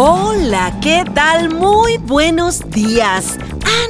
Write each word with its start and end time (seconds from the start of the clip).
Hola, 0.00 0.78
¿qué 0.80 1.04
tal? 1.12 1.52
Muy 1.52 1.98
buenos 1.98 2.60
días. 2.70 3.36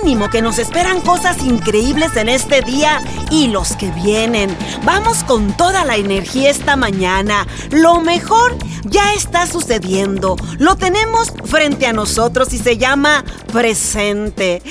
Ánimo 0.01 0.31
que 0.31 0.41
nos 0.41 0.59
esperan 0.59 1.03
cosas 1.03 1.45
increíbles 1.45 2.17
en 2.17 2.31
este 2.31 2.63
día 2.63 3.03
y 3.31 3.49
los 3.49 3.73
que 3.73 3.91
vienen. 3.91 4.57
Vamos 4.87 5.23
con 5.23 5.55
toda 5.55 5.85
la 5.85 5.97
energía 5.97 6.49
esta 6.49 6.77
mañana. 6.77 7.47
Lo 7.73 8.01
mejor 8.01 8.57
ya 8.85 9.13
está 9.13 9.47
sucediendo. 9.47 10.37
Lo 10.59 10.77
tenemos 10.77 11.31
frente 11.45 11.87
a 11.87 11.93
nosotros 11.93 12.55
y 12.55 12.59
se 12.59 12.79
llama 12.79 13.23
presente. 13.53 14.63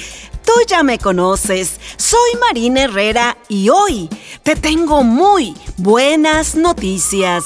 Tú 0.43 0.54
ya 0.67 0.81
me 0.81 0.97
conoces, 0.97 1.79
soy 1.97 2.39
Marina 2.39 2.85
Herrera 2.85 3.38
y 3.47 3.69
hoy 3.69 4.09
te 4.41 4.55
tengo 4.55 5.04
muy 5.04 5.55
buenas 5.77 6.55
noticias. 6.55 7.43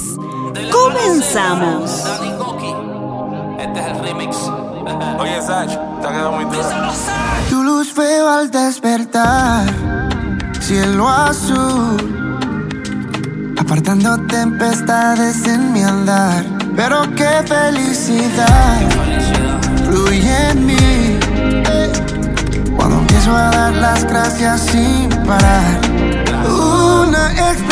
Comenzamos. 0.71 1.91
Este 3.73 3.89
es 3.89 3.97
el 3.97 4.03
remix. 4.03 4.37
Oye, 5.17 5.41
Sach, 5.41 5.69
te 5.69 6.07
ha 6.07 6.11
quedado 6.11 6.31
muy 6.33 6.43
duro. 6.43 6.67
Tu 7.49 7.63
luz 7.63 7.95
veo 7.95 8.27
al 8.27 8.51
despertar, 8.51 9.65
cielo 10.59 11.07
azul, 11.07 11.95
apartando 13.57 14.17
tempestades 14.27 15.47
en 15.47 15.71
mi 15.71 15.83
andar. 15.83 16.43
Pero 16.75 17.03
qué 17.15 17.31
felicidad 17.47 18.81
fluye 19.85 20.49
en 20.49 20.65
mí 20.65 21.19
cuando 22.75 22.97
empiezo 22.97 23.33
a 23.33 23.51
dar 23.51 23.73
las 23.75 24.03
gracias 24.03 24.61
sin 24.61 25.07
parar. 25.25 25.79
Una 26.45 27.31
expresión 27.31 27.70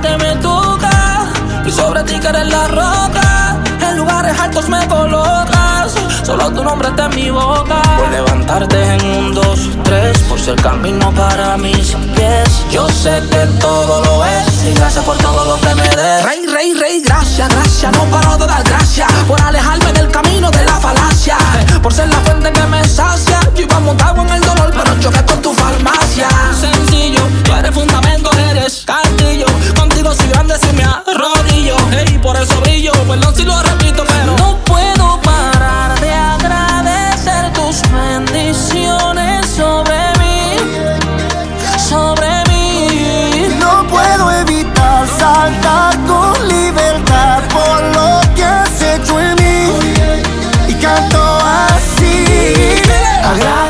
que 0.00 0.16
me 0.18 0.36
toca 0.36 1.26
y 1.64 1.70
sobre 1.70 2.02
ti 2.04 2.18
que 2.18 2.28
eres 2.28 2.46
la 2.48 2.68
roca. 2.68 3.56
En 3.80 3.96
lugares 3.96 4.38
altos 4.38 4.68
me 4.68 4.86
colocas, 4.88 5.94
solo 6.22 6.50
tu 6.50 6.62
nombre 6.62 6.88
está 6.88 7.06
en 7.06 7.14
mi 7.14 7.30
boca. 7.30 7.82
Por 7.96 8.08
levantarte 8.10 8.94
en 8.94 9.04
un, 9.04 9.34
dos, 9.34 9.70
tres, 9.84 10.18
por 10.28 10.38
ser 10.38 10.56
camino 10.56 11.12
para 11.12 11.56
mis 11.56 11.94
pies. 12.14 12.64
Yo 12.70 12.88
sé 12.88 13.22
que 13.30 13.46
todo 13.60 14.04
lo 14.04 14.24
es 14.24 14.64
y 14.64 14.74
gracias 14.74 15.04
por 15.04 15.16
todo 15.18 15.44
lo 15.44 15.60
que 15.60 15.74
me 15.74 15.88
des. 15.88 16.24
Rey, 16.24 16.46
rey, 16.46 16.74
rey, 16.74 17.00
gracias, 17.00 17.48
gracias, 17.48 17.92
no 17.92 18.04
paro 18.04 18.36
de 18.38 18.46
dar 18.46 18.62
gracias 18.64 19.10
por 19.26 19.40
alejarme 19.40 19.92
del 19.92 20.10
camino 20.10 20.50
de 20.50 20.64
la 20.64 20.78
falacia, 20.78 21.36
por 21.82 21.92
ser 21.92 22.08
la 22.08 22.16
fuente 22.20 22.52
que 22.52 22.66
me 22.66 22.84
sacia. 22.86 23.40
Yo 23.54 23.62
iba 23.62 23.80
montado 23.80 24.20
en 24.22 24.30
el 24.30 24.40
dolor, 24.40 24.72
pero 24.72 25.00
choqué 25.00 25.24
con 25.24 25.40
tu 25.42 25.54
farmacia. 25.54 26.28
Sencillo, 26.60 27.22
tú 27.44 27.52
eres 27.54 27.72
fundamento, 27.72 28.30
eres 28.50 28.84
castillo. 28.84 29.46
Soy 30.16 30.28
grande 30.28 30.54
si 30.58 30.72
me 30.74 30.82
arrodillo. 30.84 31.76
Hey, 31.90 32.18
por 32.22 32.36
eso 32.36 32.60
brillo, 32.60 32.92
perdón 33.08 33.34
si 33.34 33.44
lo 33.44 33.60
repito, 33.62 34.04
pero 34.06 34.36
no 34.36 34.58
puedo 34.64 35.20
parar 35.20 35.98
de 36.00 36.12
agradecer 36.12 37.52
tus 37.52 37.82
bendiciones 37.90 39.46
sobre 39.48 39.98
mí, 40.20 40.56
sobre 41.76 42.28
mí. 42.48 43.48
No 43.58 43.86
puedo 43.88 44.30
evitar 44.32 45.06
saltar 45.18 45.94
con 46.06 46.48
libertad 46.48 47.42
por 47.52 47.82
lo 47.94 48.20
que 48.34 48.44
has 48.44 48.82
hecho 48.82 49.20
en 49.20 49.34
mí. 49.36 49.72
Y 50.68 50.74
canto 50.74 51.38
así, 51.68 52.24
agradecido, 53.22 53.65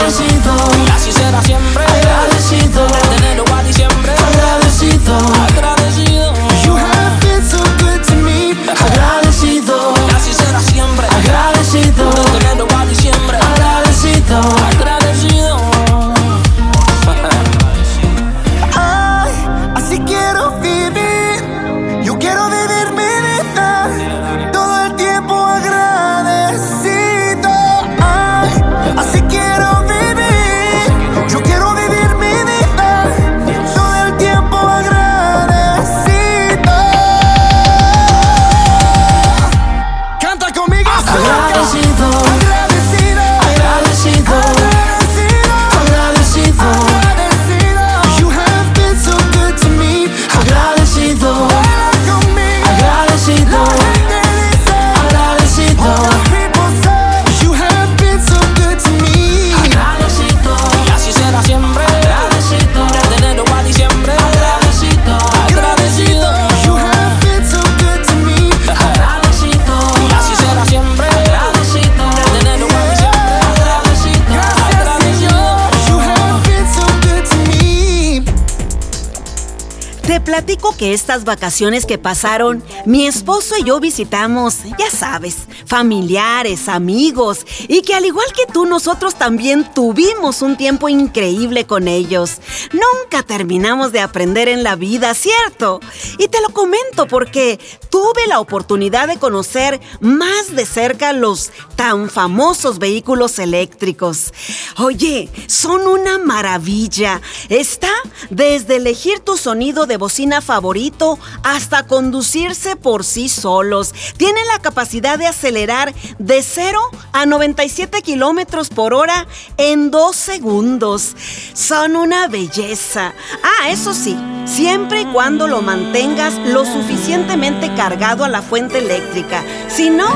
platico 80.27 80.77
que 80.77 80.93
estas 80.93 81.25
vacaciones 81.25 81.87
que 81.87 81.99
pasaron, 81.99 82.63
mi 82.85 83.07
esposo 83.07 83.55
y 83.57 83.63
yo 83.63 83.79
visitamos, 83.79 84.57
ya 84.77 84.91
sabes, 84.91 85.37
familiares, 85.67 86.69
amigos, 86.69 87.47
y 87.69 87.83
que 87.83 87.95
al 87.95 88.05
igual 88.05 88.27
que 88.35 88.53
tú, 88.53 88.67
nosotros 88.67 89.15
también 89.15 89.73
tuvimos 89.73 90.43
un 90.43 90.57
tiempo 90.57 90.89
increíble 90.89 91.65
con 91.65 91.87
ellos. 91.87 92.41
Nunca 92.73 93.23
terminamos 93.23 93.93
de 93.93 94.01
aprender 94.01 94.49
en 94.49 94.65
la 94.65 94.75
vida, 94.75 95.15
¿cierto? 95.15 95.81
Y 96.19 96.27
te 96.27 96.41
lo 96.41 96.49
comento 96.49 97.07
porque 97.07 97.61
tuve 97.89 98.27
la 98.27 98.41
oportunidad 98.41 99.07
de 99.07 99.19
conocer 99.19 99.81
más 100.01 100.57
de 100.57 100.67
cerca 100.67 101.13
los 101.13 101.53
tan 101.77 102.11
famosos 102.11 102.81
vehículos 102.81 103.39
eléctricos. 103.39 104.34
Oye, 104.79 105.31
son 105.47 105.87
una 105.87 106.19
maravilla. 106.19 107.21
Está 107.49 107.93
desde 108.31 108.77
elegir 108.77 109.21
tu 109.21 109.37
sonido 109.37 109.87
de 109.87 109.97
favorito 110.41 111.18
hasta 111.42 111.83
conducirse 111.83 112.74
por 112.74 113.04
sí 113.04 113.28
solos. 113.28 113.95
Tienen 114.16 114.47
la 114.47 114.60
capacidad 114.60 115.18
de 115.18 115.27
acelerar 115.27 115.95
de 116.18 116.42
0 116.42 116.80
a 117.13 117.27
97 117.27 118.01
kilómetros 118.01 118.71
por 118.71 118.95
hora 118.95 119.27
en 119.59 119.91
dos 119.91 120.16
segundos. 120.16 121.15
Son 121.53 121.97
una 121.97 122.28
belleza. 122.28 123.13
Ah, 123.42 123.68
eso 123.68 123.92
sí, 123.92 124.16
siempre 124.47 125.03
y 125.03 125.07
cuando 125.07 125.48
lo 125.48 125.60
mantengas 125.60 126.34
lo 126.47 126.65
suficientemente 126.65 127.74
cargado 127.74 128.24
a 128.24 128.28
la 128.28 128.41
fuente 128.41 128.78
eléctrica. 128.78 129.45
Si 129.69 129.91
no, 129.91 130.09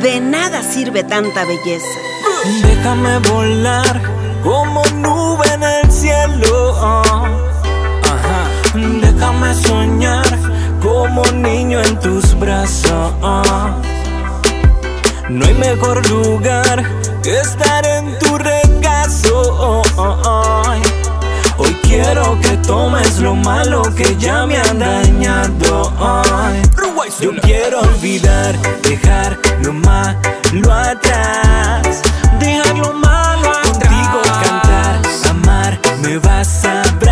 de 0.00 0.20
nada 0.20 0.62
sirve 0.62 1.02
tanta 1.02 1.44
belleza. 1.44 1.98
Déjame 2.62 3.18
volar 3.30 4.00
como 4.44 4.84
nube 4.94 5.46
en 5.54 5.62
el 5.64 5.90
cielo. 5.90 7.49
Déjame 9.40 9.62
soñar 9.62 10.38
como 10.82 11.22
niño 11.32 11.80
en 11.80 11.98
tus 11.98 12.38
brazos. 12.38 13.14
mejor 15.58 16.06
lugar 16.10 16.84
que 17.22 17.38
estar 17.38 17.86
en 17.86 18.18
tu 18.18 18.36
regazo. 18.36 19.82
Hoy 21.56 21.74
quiero 21.82 22.38
que 22.40 22.54
tomes 22.66 23.18
lo 23.20 23.34
malo 23.34 23.82
que 23.96 24.14
ya 24.18 24.44
me 24.44 24.58
han 24.58 24.78
dañado. 24.78 25.90
Yo 27.18 27.30
quiero 27.40 27.80
olvidar, 27.80 28.54
dejar 28.82 29.38
lo 29.64 29.72
malo 29.72 30.18
atrás. 30.70 32.02
Dejar 32.38 32.76
lo 32.76 32.92
malo 32.92 33.48
atrás. 33.48 33.78
Contigo 33.78 34.20
cantar, 34.44 35.00
amar, 35.30 35.80
me 36.02 36.18
vas 36.18 36.64
a 36.66 36.82
abrazar. 36.82 37.09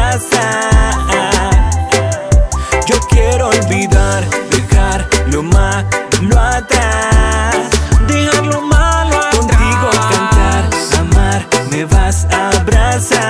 Lo 6.23 6.39
atrás. 6.39 7.71
Dejar 8.07 8.47
lo 8.47 8.61
malo 8.63 9.17
atrás. 9.19 9.37
Contigo 9.37 9.91
cantar, 10.11 10.71
amar, 11.01 11.47
me 11.71 11.85
vas 11.85 12.27
a 12.31 12.51
abrazar. 12.61 13.28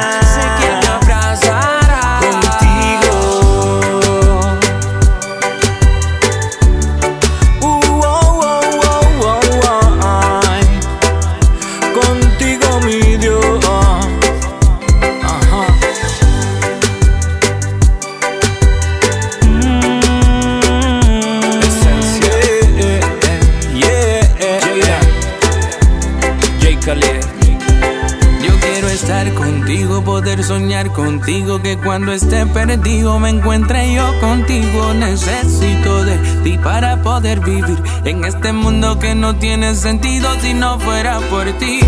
Cuando 31.99 32.12
esté 32.12 32.47
perdido 32.47 33.19
me 33.19 33.31
encuentre 33.31 33.93
yo 33.93 34.21
contigo. 34.21 34.95
Necesito 34.95 36.05
de 36.05 36.17
ti 36.45 36.56
para 36.56 37.03
poder 37.03 37.41
vivir 37.41 37.83
en 38.05 38.25
este 38.25 38.53
mundo 38.53 39.00
que 39.00 39.17
no 39.17 39.35
tiene 39.35 39.75
sentido 39.75 40.29
si 40.41 40.55
no 40.55 40.79
fuera 40.79 41.19
por 41.29 41.47
ti. 41.59 41.81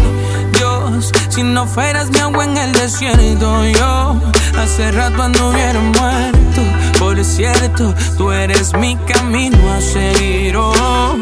Dios, 0.54 1.12
si 1.28 1.44
no 1.44 1.64
fueras 1.64 2.10
mi 2.10 2.18
agua 2.18 2.44
en 2.44 2.56
el 2.56 2.72
desierto, 2.72 3.64
yo 3.66 4.20
hace 4.58 4.90
rato 4.90 5.22
anduviera 5.22 5.78
muerto. 5.78 6.60
Por 6.98 7.24
cierto, 7.24 7.94
tú 8.18 8.32
eres 8.32 8.74
mi 8.74 8.96
camino 8.96 9.58
a 9.72 9.80
seguir. 9.80 10.56
Oh, 10.56 11.16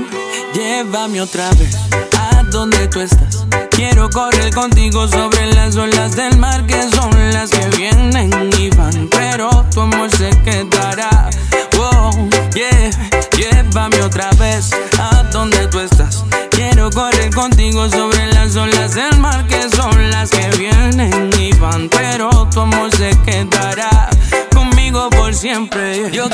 llévame 0.54 1.20
otra 1.20 1.50
vez 1.50 1.76
a 2.16 2.42
donde 2.44 2.88
tú 2.88 3.00
estás. 3.00 3.44
Quiero 3.70 4.08
correr 4.08 4.52
contigo 4.54 5.06
sobre 5.06 5.52
las 5.52 5.76
olas 5.76 6.16
del 6.16 6.38
mar 6.38 6.66
que 6.66 6.82
son 6.90 7.10
las 7.32 7.50
que 7.50 7.77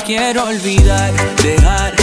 quiero 0.04 0.44
olvidar, 0.44 1.12
dejar 1.42 1.94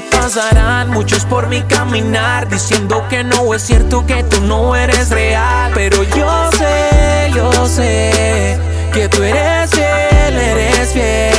Pasarán 0.00 0.90
muchos 0.90 1.24
por 1.24 1.48
mi 1.48 1.62
caminar 1.62 2.48
diciendo 2.48 3.04
que 3.08 3.24
no 3.24 3.54
es 3.54 3.62
cierto 3.62 4.04
que 4.06 4.22
tú 4.24 4.40
no 4.42 4.76
eres 4.76 5.10
real. 5.10 5.72
Pero 5.74 6.02
yo 6.02 6.50
sé, 6.52 7.30
yo 7.34 7.66
sé 7.66 8.58
que 8.92 9.08
tú 9.08 9.22
eres 9.22 9.70
fiel, 9.70 10.36
eres 10.36 10.92
fiel. 10.92 11.37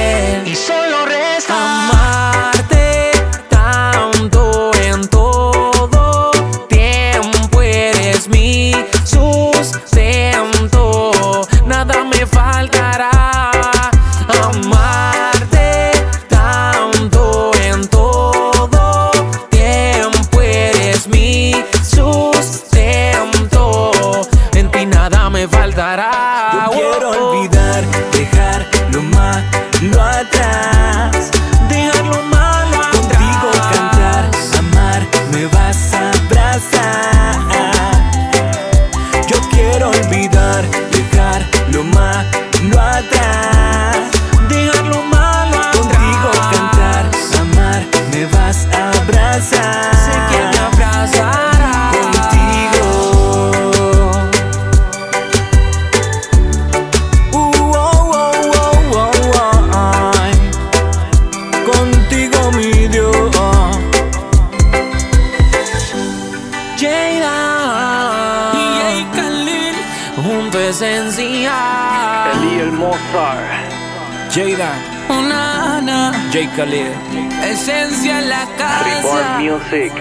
Esencia 76.62 78.20
en 78.20 78.28
la 78.28 78.46
Reborn 78.84 79.24
casa. 79.24 79.40
Music. 79.40 79.94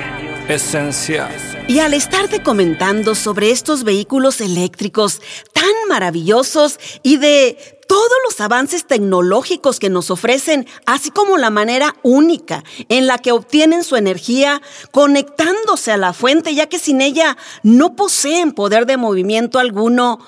Esencia. 0.49 1.29
Y 1.69 1.79
al 1.79 1.95
estarte 1.95 2.43
comentando 2.43 3.15
sobre 3.15 3.53
estos 3.53 3.85
vehículos 3.85 4.41
eléctricos 4.41 5.21
tan 5.53 5.71
maravillosos 5.89 6.81
y 7.05 7.19
de 7.19 7.79
todos 7.87 8.19
los 8.25 8.41
avances 8.41 8.89
tecnológicos 8.89 9.79
que 9.79 9.89
nos 9.89 10.11
ofrecen, 10.11 10.67
así 10.85 11.13
como 11.13 11.39
la 11.39 11.51
manera 11.51 11.95
única 12.03 12.65
en 12.89 13.07
la 13.07 13.19
que 13.19 13.31
obtienen 13.31 13.85
su 13.85 13.95
energía 13.95 14.61
conectándose 14.91 15.93
a 15.93 15.97
la 15.97 16.13
fuente, 16.13 16.57
ya 16.57 16.67
que 16.67 16.81
sin 16.81 17.01
ella 17.01 17.37
no 17.63 17.95
poseen 17.95 18.51
poder 18.51 18.85
de 18.85 18.97
movimiento 18.97 19.61
alguno, 19.61 20.19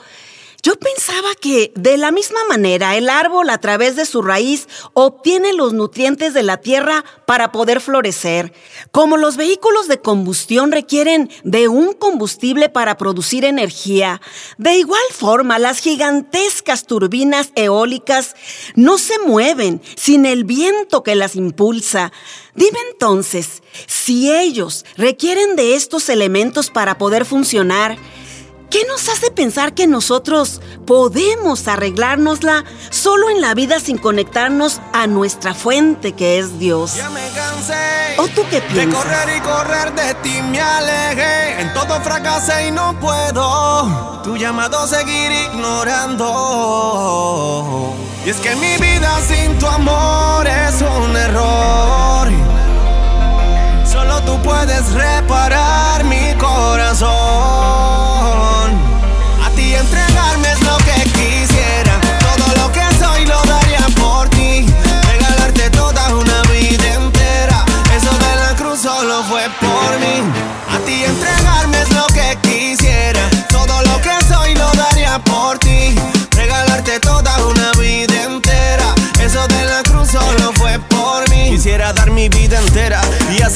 yo 0.63 0.77
pensaba 0.77 1.29
que 1.41 1.73
de 1.75 1.97
la 1.97 2.11
misma 2.11 2.41
manera 2.49 2.97
el 2.97 3.09
árbol 3.09 3.49
a 3.51 3.59
través 3.59 3.97
de 3.97 4.05
su 4.05 4.21
raíz 4.21 4.69
obtiene 4.93 5.53
los 5.53 5.73
nutrientes 5.73 6.35
de 6.35 6.43
la 6.43 6.59
tierra 6.59 7.05
para 7.27 7.51
poder 7.51 7.81
florecer. 7.81 8.53
Como 8.91 9.17
los 9.17 9.37
vehículos 9.37 9.89
de 9.89 10.01
combustión 10.01 10.73
requieren 10.73 11.31
de 11.45 11.69
un 11.69 11.95
combustible 11.95 12.69
para 12.69 12.97
producir 12.97 13.45
energía, 13.45 14.21
de 14.59 14.77
igual 14.77 15.01
forma 15.13 15.59
las 15.59 15.79
gigantescas 15.79 16.87
turbinas 16.87 17.53
eólicas 17.55 18.35
no 18.75 18.99
se 18.99 19.19
mueven 19.21 19.81
sin 19.97 20.27
el 20.27 20.45
viento 20.45 21.03
que 21.03 21.15
las 21.15 21.37
impulsa. 21.37 22.13
Dime 22.55 22.79
entonces, 22.91 23.63
si 23.87 24.31
ellos 24.33 24.85
requieren 24.97 25.57
de 25.57 25.75
estos 25.75 26.09
elementos 26.09 26.69
para 26.71 26.99
poder 26.99 27.25
funcionar, 27.25 27.97
¿Qué 28.71 28.85
nos 28.87 29.09
hace 29.09 29.31
pensar 29.33 29.75
que 29.75 29.87
nosotros 29.89 30.61
podemos 30.87 31.67
arreglárnosla 31.67 32.65
solo 32.91 33.29
en 33.29 33.41
la 33.41 33.53
vida 33.55 33.81
sin 33.81 33.99
conectarnos 33.99 34.81
a 34.93 35.09
nuestra 35.09 35.55
fuente 35.55 36.13
que 36.13 36.39
es 36.39 36.61
Dios? 36.61 36.95
Ya 36.95 37.11
me 37.11 37.29
cansé. 37.35 38.15
¿O 38.19 38.29
tú 38.29 38.43
qué 38.49 38.61
De 38.61 38.69
piensas? 38.69 39.05
correr 39.05 39.37
y 39.37 39.41
correr 39.41 39.93
de 39.95 40.15
ti 40.23 40.41
me 40.51 40.61
alejé. 40.61 41.61
En 41.63 41.75
todo 41.75 42.01
fracasé 42.01 42.69
y 42.69 42.71
no 42.71 42.99
puedo. 43.01 44.21
Tu 44.23 44.37
llamado 44.37 44.87
seguir 44.87 45.33
ignorando. 45.53 46.27
Y 48.25 48.31
es 48.31 48.37
que 48.37 48.55
mi 48.55 48.77
vida 48.77 49.21
sin 49.27 49.59
tu 49.59 49.67
amor 49.67 50.47
es 50.47 50.81
un 50.81 51.17
error. 51.17 52.29
Solo 53.91 54.21
tú 54.23 54.41
puedes 54.43 54.93
reparar 54.93 56.05
mi 56.05 56.35
corazón. 56.39 58.00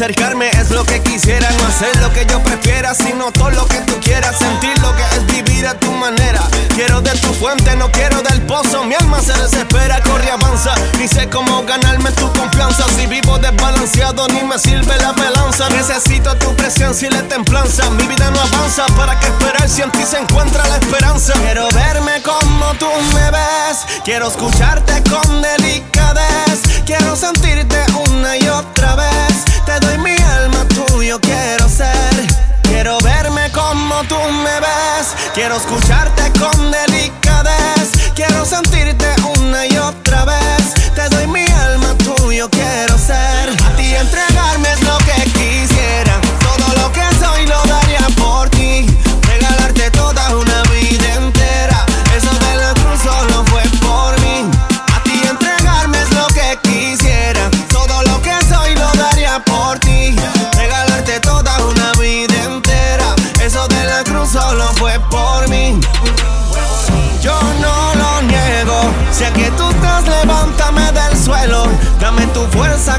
Acercarme 0.05 0.51
es 0.51 0.71
lo 0.71 0.85
que 0.85 1.01
quisiera. 1.01 1.49
No 1.53 1.67
hacer 1.67 1.97
lo 2.03 2.13
que 2.13 2.27
yo 2.27 2.39
prefiera, 2.43 2.95
sino 2.95 3.33
todo 3.33 3.51
lo 3.51 3.67
que 3.67 3.79
tú 3.87 3.99
quieras. 4.01 4.37
Sentir 4.39 4.79
lo 4.83 4.95
que 4.95 5.03
es 5.03 5.27
vivir 5.27 5.67
a 5.67 5.73
tu 5.79 5.91
manera. 5.93 6.43
Quiero 6.75 7.01
de 7.01 7.13
tu 7.13 7.33
fuente, 7.33 7.75
no 7.77 7.91
quiero 7.91 8.21
del 8.21 8.43
pozo. 8.43 8.85
Mi 8.85 8.95
alma 8.95 9.23
se 9.23 9.33
desespera, 9.33 10.03
corre, 10.03 10.31
avanza. 10.31 10.75
Ni 10.99 11.09
sé 11.09 11.31
cómo 11.31 11.65
ganarme 11.65 12.11
tu 12.13 12.31
confianza. 12.35 12.85
Si 12.95 13.07
vivo 13.07 13.39
desbalanceado, 13.39 14.29
ni 14.29 14.43
me 14.43 14.59
sirve 14.59 14.95
la 14.99 15.13
balanza. 15.13 15.71
Necesito 15.71 16.35
tu 16.37 16.55
presencia 16.55 17.09
y 17.09 17.11
la 17.11 17.23
templanza. 17.23 17.89
Mi 17.91 18.07
vida 18.07 18.31
no 18.31 18.41
avanza. 18.41 18.85
¿Para 18.97 19.19
qué 19.19 19.29
esperar 19.29 19.67
si 19.71 19.81
en 19.81 19.91
ti 19.93 20.05
se 20.05 20.19
encuentra 20.19 20.67
la 20.67 20.77
esperanza? 20.77 21.33
Quiero 21.33 21.67
verme 21.71 22.21
como 22.23 22.75
tú 22.75 22.89
me 23.15 23.31
ves. 23.31 23.87
Quiero 24.05 24.29
escucharte 24.29 25.03
con 25.09 25.41
delicadez. 25.41 26.61
Quiero 26.85 27.17
sentirte 27.17 27.79
una 28.11 28.37
y 28.37 28.47
otra 28.49 28.97
vez. 28.97 29.54
Te 29.67 29.81
doy 29.81 29.99
mi 29.99 30.17
alma, 30.17 30.65
tuyo 30.69 31.19
quiero 31.21 31.69
ser. 31.69 32.15
Quiero 32.63 32.99
verme 33.01 33.51
como 33.53 34.03
tú 34.05 34.17
me 34.17 34.61
ves. 34.61 35.15
Quiero 35.33 35.57
escucharte 35.57 36.31
con 36.39 36.71
delicadez. 36.71 37.91
Quiero 38.15 38.45
sentirte 38.45 39.07
una 39.39 39.67
y 39.67 39.77
otra 39.79 40.25
vez. 40.27 40.75
Te 40.95 41.09
doy 41.09 41.27
mi 41.29 41.47
alma, 41.47 41.95
tuyo 41.99 42.49
quiero 42.51 42.99
ser. 42.99 43.49
A 43.65 43.77
ti 43.77 43.95
entregarme 43.95 44.84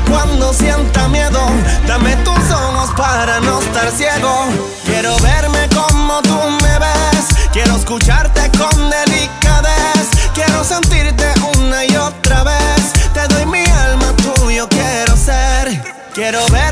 cuando 0.01 0.53
sienta 0.53 1.07
miedo. 1.07 1.39
Dame 1.87 2.15
tus 2.17 2.51
ojos 2.51 2.91
para 2.95 3.39
no 3.39 3.59
estar 3.59 3.89
ciego. 3.91 4.47
Quiero 4.85 5.17
verme 5.19 5.67
como 5.73 6.21
tú 6.21 6.37
me 6.63 6.79
ves. 6.79 7.25
Quiero 7.51 7.75
escucharte 7.75 8.51
con 8.57 8.89
delicadez. 8.89 10.09
Quiero 10.33 10.63
sentirte 10.63 11.25
una 11.57 11.85
y 11.85 11.95
otra 11.95 12.43
vez. 12.43 12.93
Te 13.13 13.27
doy 13.33 13.45
mi 13.45 13.65
alma, 13.65 14.13
tuyo 14.17 14.67
quiero 14.69 15.15
ser. 15.15 15.95
Quiero 16.13 16.47
verme 16.49 16.64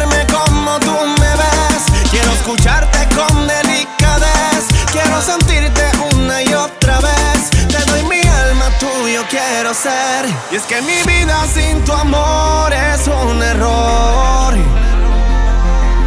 Y 10.53 10.55
es 10.55 10.67
que 10.67 10.79
mi 10.83 11.01
vida 11.11 11.47
sin 11.47 11.83
tu 11.83 11.91
amor 11.93 12.71
es 12.71 13.07
un 13.07 13.41
error. 13.41 14.53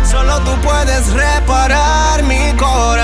Solo 0.08 0.38
tú 0.42 0.52
puedes 0.60 1.12
reparar 1.12 2.22
mi 2.22 2.52
corazón. 2.52 2.95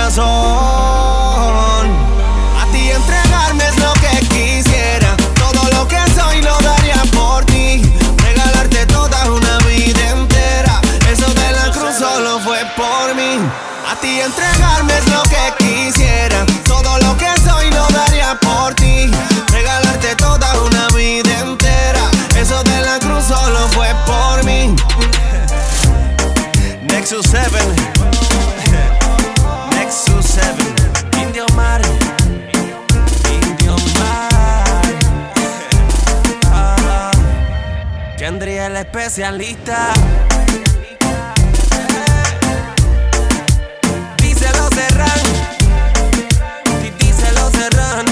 Especialista. 39.13 39.93
Díselo 44.19 44.69
Serrán. 44.73 45.19
Díselo 46.97 47.51
Serrán. 47.51 48.05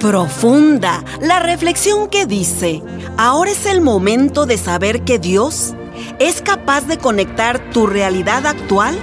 Profunda 0.00 1.04
la 1.20 1.38
reflexión 1.38 2.08
que 2.08 2.26
dice, 2.26 2.82
ahora 3.16 3.52
es 3.52 3.64
el 3.64 3.80
momento 3.80 4.44
de 4.44 4.58
saber 4.58 5.02
que 5.02 5.20
Dios 5.20 5.74
es 6.18 6.42
capaz 6.42 6.88
de 6.88 6.98
conectar 6.98 7.60
tu 7.70 7.86
realidad 7.86 8.44
actual 8.44 8.98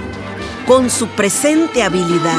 con 0.66 0.90
su 0.90 1.06
presente 1.08 1.82
habilidad. 1.82 2.36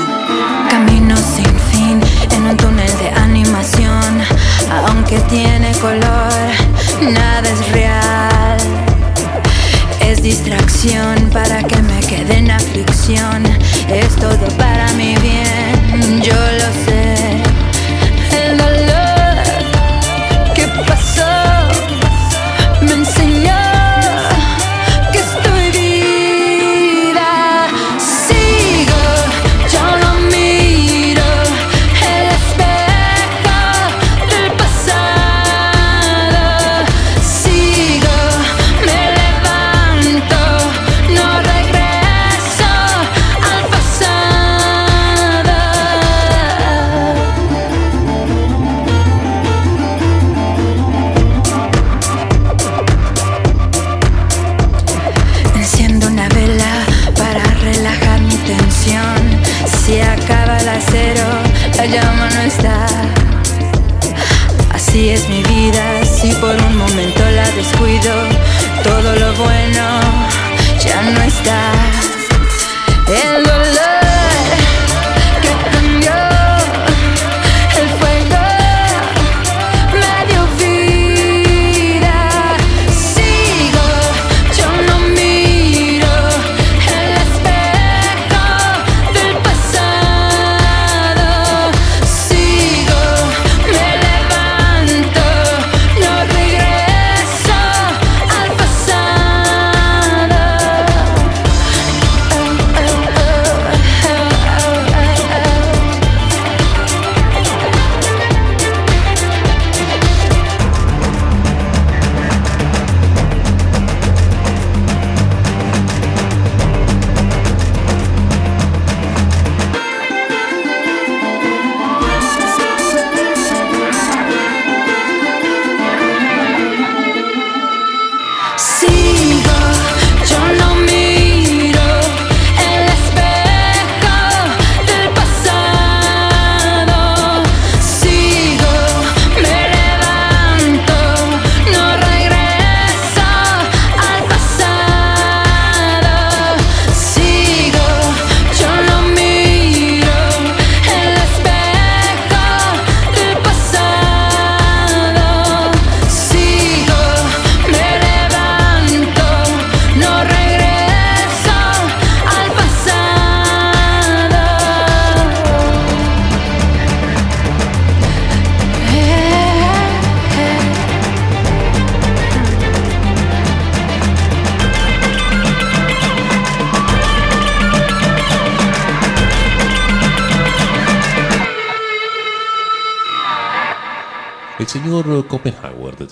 Camino 0.70 1.18
sin 1.18 1.60
fin 1.72 2.00
en 2.32 2.44
un 2.44 2.58
túnel 2.58 2.98
de 3.00 3.10
animación. 3.10 4.22
Aunque 4.86 5.18
tiene 5.22 5.72
color, 5.80 6.32
nada 7.02 7.50
es 7.50 7.72
real. 7.72 8.17
Distracción 10.28 11.30
para 11.32 11.64
que 11.64 11.82
me 11.84 12.02
quede 12.02 12.40
en 12.40 12.52
aflicción. 12.52 13.46
Es 13.88 14.14
todo 14.18 14.46
para 14.58 14.92
mi 14.96 15.16
bien, 15.16 16.22
yo 16.22 16.34
lo 16.34 16.86
sé. 16.86 17.07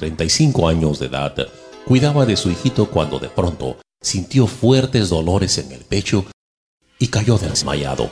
35 0.06 0.68
años 0.68 1.00
de 1.00 1.08
edad, 1.08 1.36
cuidaba 1.84 2.28
de 2.28 2.38
su 2.38 2.52
hijito 2.52 2.92
cuando 2.92 3.18
de 3.18 3.28
pronto 3.28 3.78
sintió 4.00 4.46
fuertes 4.46 5.10
dolores 5.10 5.58
en 5.58 5.72
el 5.72 5.80
pecho 5.80 6.26
y 7.00 7.08
cayó 7.08 7.40
desmayado. 7.40 8.12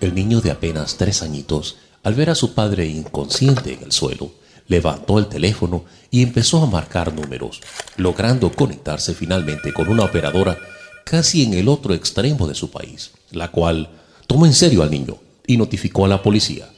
El 0.00 0.14
niño 0.14 0.40
de 0.40 0.50
apenas 0.50 0.96
tres 0.96 1.22
añitos, 1.22 1.76
al 2.02 2.14
ver 2.14 2.30
a 2.30 2.34
su 2.34 2.54
padre 2.54 2.86
inconsciente 2.86 3.74
en 3.74 3.82
el 3.82 3.92
suelo, 3.92 4.30
levantó 4.68 5.18
el 5.18 5.26
teléfono 5.26 5.84
y 6.10 6.22
empezó 6.22 6.62
a 6.62 6.66
marcar 6.66 7.12
números, 7.12 7.60
logrando 7.98 8.50
conectarse 8.50 9.12
finalmente 9.12 9.74
con 9.74 9.88
una 9.88 10.04
operadora 10.04 10.56
casi 11.04 11.42
en 11.42 11.52
el 11.52 11.68
otro 11.68 11.92
extremo 11.92 12.48
de 12.48 12.54
su 12.54 12.70
país, 12.70 13.10
la 13.32 13.50
cual 13.50 13.90
tomó 14.26 14.46
en 14.46 14.54
serio 14.54 14.82
al 14.82 14.90
niño 14.90 15.18
y 15.46 15.58
notificó 15.58 16.06
a 16.06 16.08
la 16.08 16.22
policía. 16.22 16.70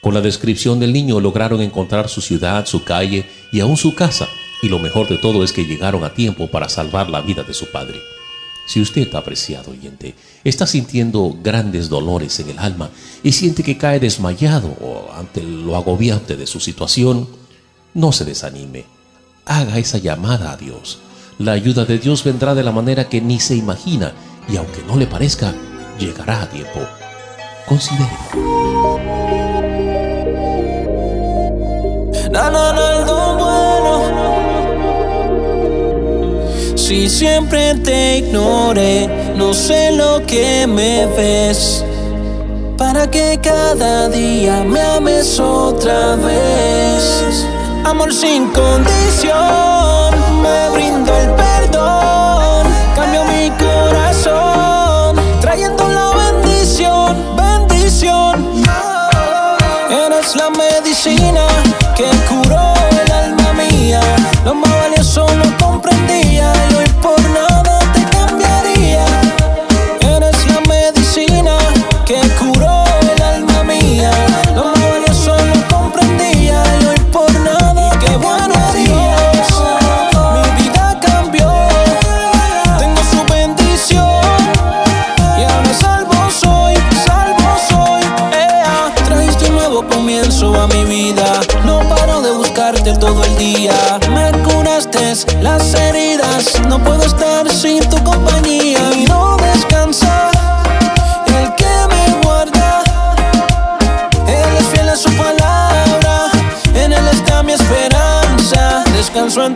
Con 0.00 0.14
la 0.14 0.20
descripción 0.20 0.78
del 0.78 0.92
niño 0.92 1.20
lograron 1.20 1.60
encontrar 1.60 2.08
su 2.08 2.20
ciudad, 2.20 2.66
su 2.66 2.84
calle 2.84 3.26
y 3.52 3.60
aún 3.60 3.76
su 3.76 3.94
casa, 3.94 4.28
y 4.62 4.68
lo 4.68 4.78
mejor 4.78 5.08
de 5.08 5.18
todo 5.18 5.42
es 5.42 5.52
que 5.52 5.64
llegaron 5.64 6.04
a 6.04 6.14
tiempo 6.14 6.48
para 6.50 6.68
salvar 6.68 7.10
la 7.10 7.20
vida 7.20 7.42
de 7.42 7.54
su 7.54 7.70
padre. 7.70 7.98
Si 8.66 8.80
usted, 8.80 9.14
apreciado 9.14 9.70
oyente, 9.70 10.14
está 10.42 10.66
sintiendo 10.66 11.36
grandes 11.40 11.88
dolores 11.88 12.40
en 12.40 12.50
el 12.50 12.58
alma 12.58 12.90
y 13.22 13.32
siente 13.32 13.62
que 13.62 13.78
cae 13.78 14.00
desmayado 14.00 14.76
ante 15.14 15.42
lo 15.42 15.76
agobiante 15.76 16.36
de 16.36 16.46
su 16.48 16.58
situación, 16.58 17.28
no 17.94 18.10
se 18.10 18.24
desanime. 18.24 18.84
Haga 19.44 19.78
esa 19.78 19.98
llamada 19.98 20.50
a 20.50 20.56
Dios. 20.56 20.98
La 21.38 21.52
ayuda 21.52 21.84
de 21.84 21.98
Dios 21.98 22.24
vendrá 22.24 22.54
de 22.54 22.64
la 22.64 22.72
manera 22.72 23.08
que 23.08 23.20
ni 23.20 23.38
se 23.38 23.54
imagina 23.54 24.12
y 24.48 24.56
aunque 24.56 24.82
no 24.86 24.96
le 24.96 25.06
parezca, 25.06 25.54
llegará 25.98 26.42
a 26.42 26.50
tiempo. 26.50 26.80
Considérelo. 27.66 29.45
Si 36.86 37.08
siempre 37.08 37.74
te 37.74 38.18
ignoré, 38.18 39.08
no 39.36 39.52
sé 39.52 39.90
lo 39.90 40.24
que 40.24 40.66
me 40.66 41.06
ves. 41.16 41.84
Para 42.78 43.10
que 43.10 43.40
cada 43.42 44.08
día 44.08 44.62
me 44.64 44.80
ames 44.80 45.40
otra 45.40 46.16
vez. 46.16 47.44
Amor 47.84 48.12
sin 48.12 48.48
condición, 48.50 50.14
me 50.42 50.70
brindo 50.70 51.12
el 51.16 51.45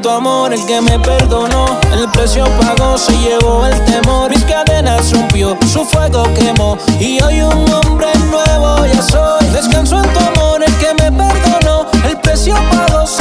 tu 0.01 0.09
amor, 0.09 0.53
el 0.53 0.65
que 0.67 0.81
me 0.81 0.99
perdonó. 0.99 1.79
El 1.93 2.09
precio 2.11 2.45
pagó, 2.61 2.97
se 2.97 3.13
llevó 3.19 3.67
el 3.67 3.85
temor. 3.85 4.31
Mis 4.31 4.45
cadenas 4.45 5.13
rompió, 5.13 5.57
su 5.73 5.85
fuego 5.85 6.23
quemó. 6.35 6.79
Y 6.99 7.23
hoy 7.23 7.43
un 7.43 7.71
hombre 7.73 8.09
nuevo 8.31 8.87
ya 8.87 9.03
soy. 9.03 9.47
Descanso 9.49 9.97
en 9.97 10.13
tu 10.13 10.19
amor, 10.21 10.63
el 10.65 10.75
que 10.77 10.95
me 10.95 11.13
perdonó. 11.13 11.87
El 12.09 12.17
precio 12.19 12.55
pagó, 12.71 13.07
se 13.07 13.20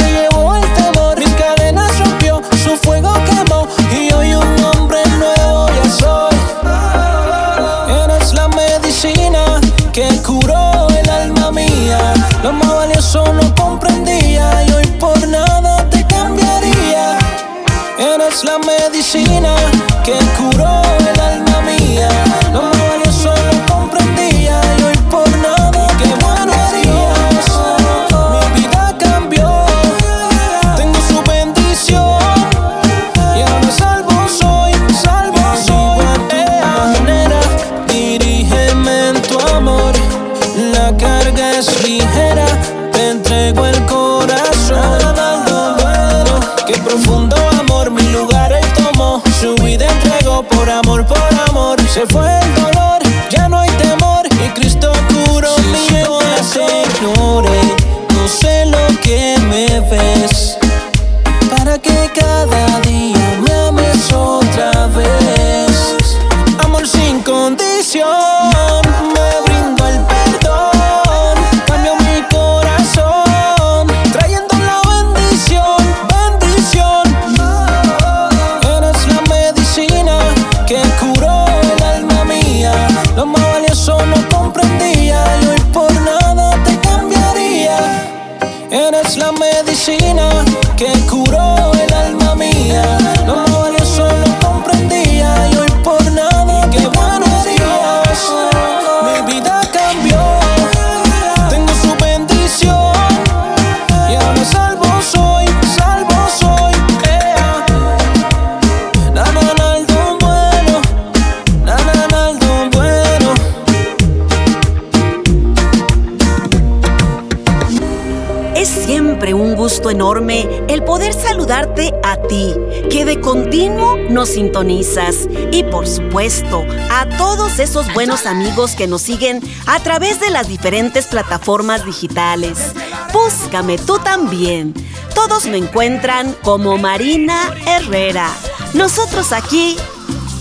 el 120.00 120.82
poder 120.82 121.12
saludarte 121.12 121.92
a 122.02 122.16
ti, 122.22 122.54
que 122.90 123.04
de 123.04 123.20
continuo 123.20 123.98
nos 124.08 124.30
sintonizas. 124.30 125.28
Y 125.52 125.62
por 125.64 125.86
supuesto, 125.86 126.64
a 126.90 127.06
todos 127.18 127.58
esos 127.58 127.92
buenos 127.92 128.24
amigos 128.24 128.74
que 128.74 128.86
nos 128.86 129.02
siguen 129.02 129.42
a 129.66 129.78
través 129.80 130.18
de 130.18 130.30
las 130.30 130.48
diferentes 130.48 131.06
plataformas 131.06 131.84
digitales. 131.84 132.72
Búscame 133.12 133.76
tú 133.76 133.98
también. 133.98 134.72
Todos 135.14 135.44
me 135.44 135.58
encuentran 135.58 136.34
como 136.42 136.78
Marina 136.78 137.54
Herrera. 137.66 138.30
Nosotros 138.72 139.32
aquí 139.32 139.76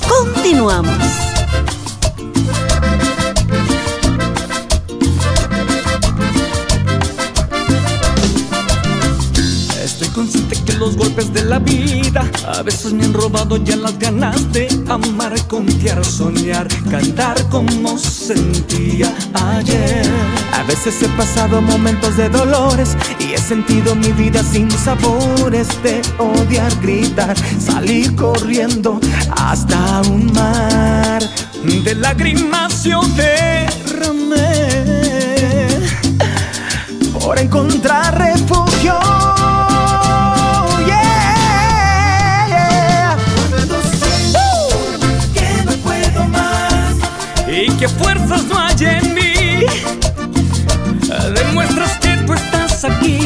continuamos. 0.08 1.29
Los 10.90 10.98
golpes 10.98 11.32
de 11.34 11.44
la 11.44 11.60
vida 11.60 12.28
a 12.48 12.64
veces 12.64 12.94
me 12.94 13.04
han 13.06 13.14
robado 13.14 13.58
ya 13.58 13.76
las 13.76 14.00
ganas 14.00 14.52
de 14.52 14.68
amar, 14.88 15.36
confiar, 15.46 16.04
soñar, 16.04 16.68
cantar 16.90 17.38
como 17.50 17.96
sentía 18.00 19.14
ayer. 19.34 20.10
A 20.52 20.64
veces 20.64 21.00
he 21.04 21.08
pasado 21.10 21.62
momentos 21.62 22.18
de 22.18 22.30
dolores 22.30 22.98
y 23.20 23.34
he 23.34 23.38
sentido 23.38 23.94
mi 23.94 24.12
vida 24.14 24.42
sin 24.42 24.72
sabores 24.72 25.68
de 25.84 26.02
odiar, 26.18 26.72
gritar, 26.82 27.36
salir 27.60 28.16
corriendo 28.16 29.00
hasta 29.30 30.02
un 30.10 30.34
mar 30.34 31.22
de 31.84 31.94
lágrimas 31.94 32.84
yo 32.84 33.00
derramé 33.16 34.48
por 37.14 37.38
encontrar 37.38 38.18
refugio. 38.18 39.29
Hay 48.82 48.98
en 48.98 49.14
mí, 49.14 49.66
demuestras 51.36 51.98
que 52.00 52.16
tú 52.26 52.34
estás 52.34 52.86
aquí. 52.86 53.20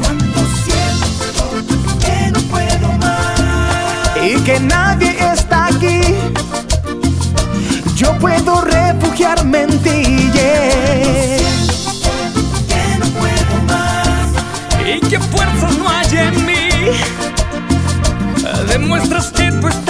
Cuando 0.00 0.40
siento 0.64 1.44
que 2.00 2.30
no 2.30 2.40
puedo 2.48 2.92
más 2.98 4.16
y 4.22 4.40
que 4.40 4.60
nadie 4.60 5.16
está 5.32 5.66
aquí, 5.66 6.00
yo 7.94 8.16
puedo 8.18 8.60
refugiarme 8.62 9.62
en 9.62 9.78
ti. 9.82 10.30
Yeah. 10.32 10.60
y 14.96 15.00
que 15.08 15.20
fuerzas 15.20 15.78
no 15.78 15.88
hay 15.88 16.16
en 16.16 16.46
mí. 16.46 16.68
Demuestras 18.68 19.30
que 19.30 19.52
tú 19.52 19.68
estás 19.68 19.89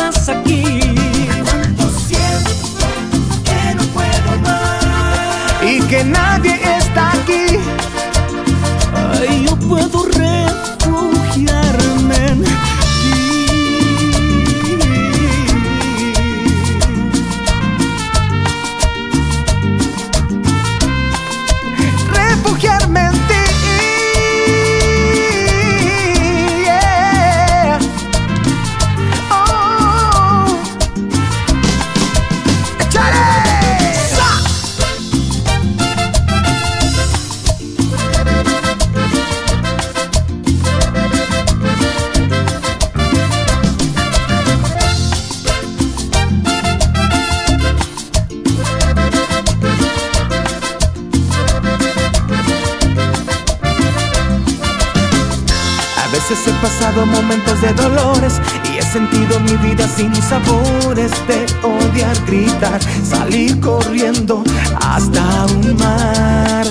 sentido 58.93 59.39
mi 59.41 59.57
vida 59.69 59.87
sin 59.87 60.13
sabores 60.17 61.13
de 61.29 61.47
odiar, 61.63 62.17
gritar, 62.27 62.81
salir 63.05 63.61
corriendo 63.61 64.43
hasta 64.81 65.47
un 65.47 65.77
mar 65.77 66.67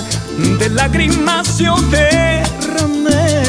de 0.58 0.68
lágrimas 0.68 1.56
yo 1.56 1.76
derramé 1.90 3.42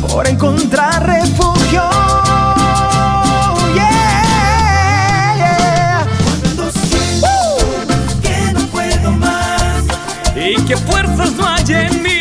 por 0.00 0.26
encontrar 0.26 1.06
refugio. 1.06 1.82
Yeah. 3.74 4.46
Cuando 6.42 6.70
siento 6.72 7.28
que 8.22 8.52
no 8.54 8.66
puedo 8.72 9.12
más 9.12 9.84
y 10.34 10.60
que 10.62 10.76
fuerzas 10.76 11.32
no 11.32 11.46
hay 11.46 11.64
en 11.68 12.02
mí. 12.02 12.13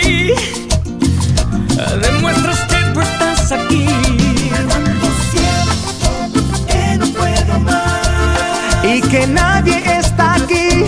Que 9.13 9.27
nadie 9.27 9.79
está 9.99 10.33
aquí, 10.33 10.85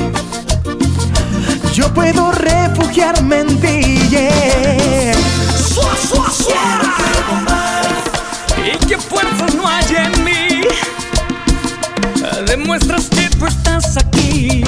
yo 1.75 1.93
puedo 1.93 2.31
refugiarme 2.31 3.41
en 3.41 3.61
ti. 3.61 3.99
Yeah. 4.09 5.13
Sua, 5.55 5.95
sua. 5.95 6.25
Y 8.65 8.83
que 8.87 8.97
fuerzas 8.97 9.53
no 9.53 9.67
hay 9.67 9.85
en 9.95 10.23
mí. 10.23 10.61
Demuestras 12.47 13.09
que 13.09 13.29
tú 13.29 13.45
estás 13.45 13.95
aquí. 13.95 14.63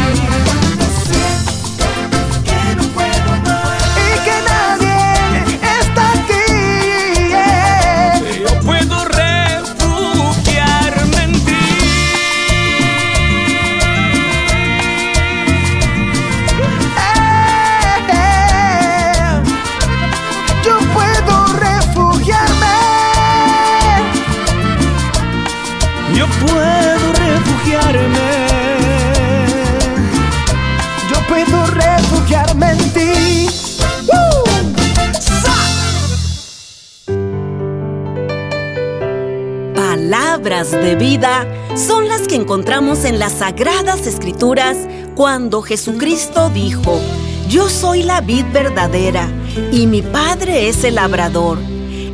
De 40.71 40.95
vida 40.95 41.47
son 41.77 42.09
las 42.09 42.27
que 42.27 42.35
encontramos 42.35 43.05
en 43.05 43.19
las 43.19 43.33
sagradas 43.33 44.05
escrituras 44.05 44.75
cuando 45.15 45.61
Jesucristo 45.61 46.49
dijo, 46.49 46.99
Yo 47.47 47.69
soy 47.69 48.03
la 48.03 48.19
vid 48.19 48.43
verdadera 48.51 49.29
y 49.71 49.87
mi 49.87 50.01
Padre 50.01 50.67
es 50.67 50.83
el 50.83 50.95
labrador. 50.95 51.57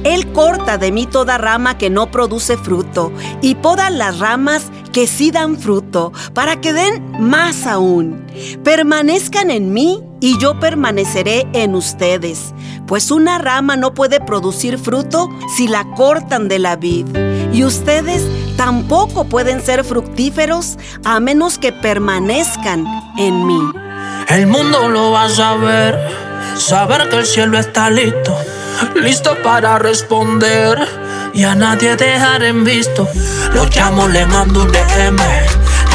Él 0.04 0.32
corta 0.34 0.78
de 0.78 0.92
mí 0.92 1.08
toda 1.08 1.39
rama 1.39 1.80
que 1.80 1.89
no 1.89 2.12
produce 2.12 2.56
fruto 2.58 3.12
y 3.42 3.56
poda 3.56 3.89
las 3.89 4.20
ramas 4.20 4.70
que 4.92 5.08
sí 5.08 5.32
dan 5.32 5.58
fruto, 5.58 6.13
para 6.36 6.62
que 6.62 6.74
den 6.74 7.04
más 7.20 7.66
aún. 7.66 8.24
Permanezcan 8.63 9.50
en 9.50 9.74
mí 9.74 10.04
y 10.20 10.38
yo 10.38 10.60
permaneceré 10.60 11.48
en 11.54 11.74
ustedes, 11.74 12.54
pues 12.86 13.10
una 13.10 13.39
rama 13.39 13.76
no 13.76 13.96
puede 13.96 14.20
producir 14.20 14.78
fruto 14.78 15.30
si 15.58 15.68
la 15.68 15.86
cortan 15.96 16.48
de 16.48 16.60
la 16.60 16.76
vid. 16.76 17.08
Y 17.52 17.63
ustedes 17.63 18.24
tampoco 18.63 19.26
pueden 19.26 19.62
ser 19.62 19.84
fructíferos 19.84 20.78
a 21.04 21.19
menos 21.19 21.58
que 21.58 21.73
permanezcan 21.73 22.86
en 23.17 23.45
mí. 23.45 23.60
El 24.30 24.47
mundo 24.47 24.88
lo 24.88 25.12
va 25.12 25.26
a 25.26 25.30
saber, 25.30 25.99
saber 26.56 27.10
que 27.10 27.17
el 27.17 27.26
cielo 27.26 27.60
está 27.60 27.89
listo, 27.89 28.34
listo 28.95 29.36
para 29.43 29.80
responder 29.80 30.78
y 31.34 31.43
a 31.43 31.56
nadie 31.56 31.97
dejar 31.97 32.41
en 32.41 32.63
visto. 32.63 33.06
Lo 33.54 33.65
llamo, 33.65 34.08
le 34.08 34.26
mando 34.28 34.62
un 34.62 34.71
DM, 34.71 35.17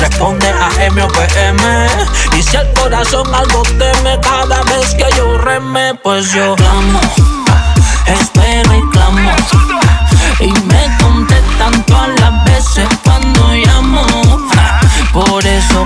responde 0.02 0.48
a 0.48 0.84
M 0.84 1.02
o 1.02 1.08
PM. 1.08 1.86
Y 2.38 2.42
si 2.42 2.54
el 2.54 2.70
corazón 2.74 3.34
algo 3.34 3.62
teme 3.78 4.20
cada 4.20 4.62
vez 4.64 4.94
que 4.94 5.06
yo 5.16 5.38
reme, 5.38 5.94
pues 6.02 6.30
yo 6.34 6.54
clamo, 6.54 7.00
espero 8.06 8.76
y 8.76 8.90
clamo. 8.90 9.30
Y 10.40 10.52
me 10.52 10.98
contestan 11.00 11.86
todas 11.86 12.20
las. 12.20 12.27
Por 15.26 15.44
eso 15.44 15.84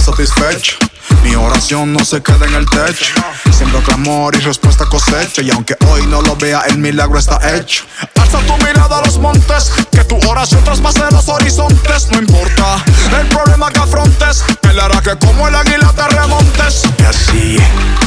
satisfecho. 0.00 0.76
Mi 1.22 1.34
oración 1.34 1.92
no 1.92 2.04
se 2.04 2.22
queda 2.22 2.46
en 2.46 2.54
el 2.54 2.66
techo. 2.68 3.14
Siembro 3.50 3.80
clamor 3.82 4.34
y 4.34 4.40
respuesta 4.40 4.86
cosecha. 4.86 5.42
Y 5.42 5.50
aunque 5.50 5.76
hoy 5.88 6.06
no 6.06 6.22
lo 6.22 6.36
vea, 6.36 6.62
el 6.68 6.78
milagro 6.78 7.18
está 7.18 7.38
hecho. 7.54 7.84
Alza 8.20 8.38
tu 8.40 8.56
mirada 8.64 8.98
a 8.98 9.04
los 9.04 9.18
montes, 9.18 9.72
que 9.90 10.04
tu 10.04 10.16
oración 10.28 10.62
traspase 10.64 11.02
los 11.10 11.28
horizontes. 11.28 12.08
No 12.10 12.18
importa 12.18 12.82
el 13.20 13.26
problema 13.28 13.70
que 13.70 13.80
afrontes, 13.80 14.44
él 14.62 14.80
hará 14.80 15.00
que 15.02 15.16
como 15.18 15.48
el 15.48 15.54
águila 15.54 15.92
te 15.94 16.08
remontes. 16.08 16.82
Y 16.98 17.02
así, 17.02 17.56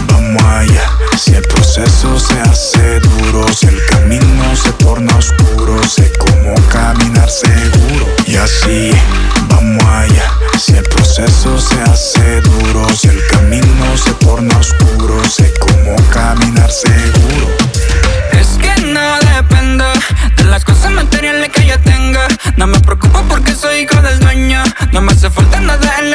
vamos 0.08 0.44
allá. 0.44 0.90
Si 1.18 1.34
el 1.34 1.44
proceso 1.44 2.20
se 2.20 2.40
hace 2.42 3.00
duro, 3.00 3.46
si 3.54 3.68
el 3.68 3.86
camino 3.86 4.56
se 4.56 4.72
torna 4.74 5.16
oscuro, 5.16 5.84
sé 5.88 6.12
cómo 6.18 6.56
caminar 6.72 7.30
seguro. 7.30 8.08
Y 8.26 8.38
así, 8.38 8.92
vamos 9.50 9.84
allá. 9.86 10.43
Si 10.58 10.74
el 10.74 10.84
proceso 10.84 11.60
se 11.60 11.82
hace 11.82 12.42
duro, 12.42 12.88
si 12.96 13.08
el 13.08 13.28
camino 13.28 13.98
se 13.98 14.14
torna 14.14 14.58
oscuro, 14.58 15.24
sé 15.26 15.54
cómo 15.60 15.96
caminar 16.12 16.72
seguro. 16.72 17.48
Es 18.32 18.58
que 18.62 18.82
no 18.84 19.20
depende 19.36 19.86
de 20.38 20.44
las 20.46 20.64
cosas 20.64 20.92
materiales 20.92 21.50
que 21.50 21.66
yo 21.66 21.80
tenga. 21.82 22.28
No 22.58 22.68
me 22.68 22.80
preocupo 22.80 23.24
porque 23.28 23.56
soy 23.56 23.80
hijo 23.80 24.02
del 24.02 24.20
dueño. 24.20 24.64
No 24.92 25.02
me 25.02 25.12
hace 25.12 25.30
falta 25.30 25.60
nada 25.60 26.00
en 26.00 26.12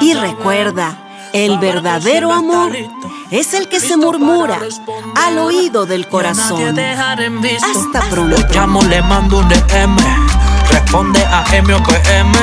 Y 0.00 0.14
recuerda, 0.14 1.30
el 1.32 1.58
verdadero 1.58 2.32
amor 2.32 2.72
es 3.30 3.54
el 3.54 3.68
que 3.68 3.80
se 3.80 3.96
murmura 3.96 4.58
al 5.16 5.38
oído 5.38 5.86
del 5.86 6.08
corazón. 6.08 6.78
Hasta 6.78 8.00
pronto. 8.10 8.36
Lo 8.36 8.48
llamo, 8.48 8.82
le 8.82 9.02
mando 9.02 9.38
un 9.38 9.48
DM. 9.48 9.96
Responde 10.70 11.24
a 11.24 11.44
M 11.52 11.74
o 11.74 11.82
que 11.82 11.96
M. 12.18 12.38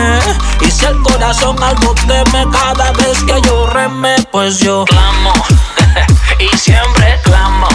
Y 0.62 0.72
si 0.72 0.86
el 0.86 1.02
corazón 1.02 1.62
algo 1.62 1.94
teme, 2.08 2.46
cada 2.52 2.92
vez 2.94 3.24
que 3.24 3.42
yo 3.42 3.68
reme, 3.68 4.16
pues 4.32 4.60
yo 4.60 4.86
clamo. 4.86 5.34
y 6.40 6.58
siempre 6.58 7.20
clamo. 7.24 7.68